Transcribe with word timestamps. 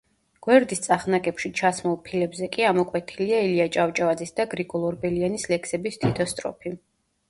გვერდის 0.45 0.79
წახნაგებში 0.85 1.51
ჩასმულ 1.59 1.99
ფილებზე 2.09 2.49
კი 2.57 2.67
ამოკვეთილია 2.71 3.45
ილია 3.51 3.71
ჭავჭავაძის 3.79 4.37
და 4.43 4.51
გრიგოლ 4.59 4.93
ორბელიანის 4.93 5.51
ლექსების 5.57 6.05
თითო 6.05 6.33
სტროფი. 6.37 6.79